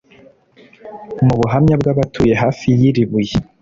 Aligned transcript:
Mu 1.25 1.33
buhamya 1.39 1.75
bw’abatuye 1.81 2.33
hafi 2.41 2.65
y’iri 2.79 3.03
buye 3.09 3.35